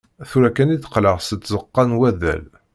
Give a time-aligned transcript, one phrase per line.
[0.29, 2.43] Tura kan i d-qqleɣ seg tzeqqa n waddal.